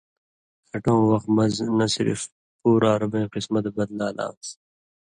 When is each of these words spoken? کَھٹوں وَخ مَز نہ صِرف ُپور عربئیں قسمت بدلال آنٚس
کَھٹوں 0.69 1.01
وَخ 1.09 1.23
مَز 1.35 1.55
نہ 1.77 1.85
صِرف 1.95 2.21
ُپور 2.57 2.81
عربئیں 2.93 3.31
قسمت 3.33 3.65
بدلال 3.75 4.15
آنٚس 4.25 4.49